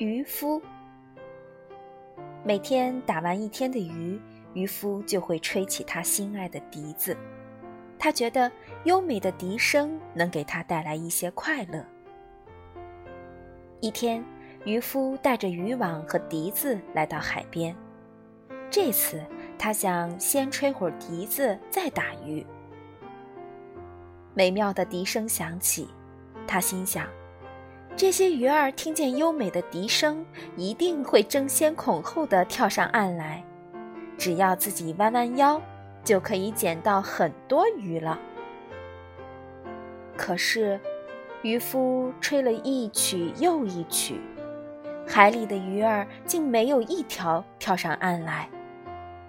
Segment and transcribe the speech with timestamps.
[0.00, 0.62] 渔夫。
[2.42, 4.18] 每天打完一天的鱼，
[4.54, 7.14] 渔夫就会吹起他心爱的笛子。
[7.98, 8.50] 他觉得
[8.84, 11.84] 优美的笛声能给他带来一些快乐。
[13.80, 14.24] 一天，
[14.64, 17.76] 渔夫带着渔网和笛子来到海边。
[18.70, 19.22] 这次，
[19.58, 22.46] 他想先吹会儿笛子，再打鱼。
[24.32, 25.90] 美妙的笛声响起，
[26.46, 27.06] 他心想。
[27.96, 30.24] 这些鱼儿听见优美的笛声，
[30.56, 33.44] 一定会争先恐后的跳上岸来。
[34.16, 35.60] 只要自己弯弯腰，
[36.02, 38.18] 就可以捡到很多鱼了。
[40.16, 40.80] 可是，
[41.42, 44.20] 渔夫吹了一曲又一曲，
[45.06, 48.48] 海里的鱼儿竟没有一条跳上岸来。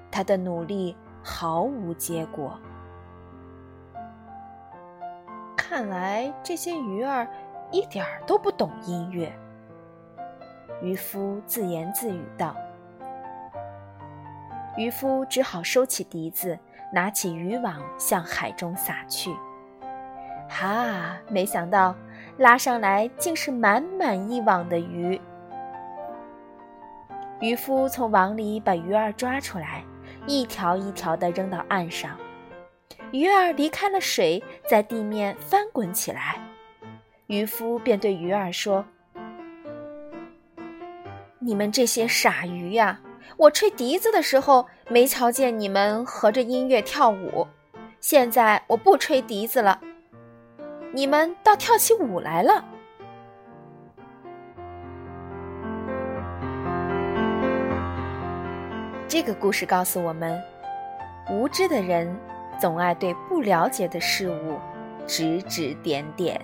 [0.10, 2.58] 他的努力毫无结果。
[5.58, 7.28] 看来这些鱼儿……
[7.72, 9.32] 一点儿都不懂音乐，
[10.82, 12.56] 渔夫自言自语道。
[14.78, 16.58] 渔夫只好收起笛子，
[16.94, 19.34] 拿起渔网向海中撒去。
[20.50, 21.18] 哈！
[21.30, 21.96] 没想到
[22.38, 25.20] 拉上来竟是满满一网的鱼。
[27.40, 29.82] 渔夫从网里把鱼儿抓出来，
[30.28, 32.18] 一条一条的扔到岸上。
[33.12, 36.38] 鱼儿离开了水，在地面翻滚起来。
[37.32, 38.84] 渔夫便对鱼儿说
[41.40, 43.00] ：“你们这些傻鱼呀！
[43.38, 47.48] 我吹笛子的时候没瞧见你们合着音乐跳舞，
[48.02, 49.80] 现在我不吹笛子了，
[50.94, 52.66] 你们倒跳起舞来了。”
[59.08, 60.38] 这个故事告诉我们：
[61.30, 62.14] 无知的人
[62.60, 64.60] 总爱对不了解的事物
[65.08, 66.38] 指指点点。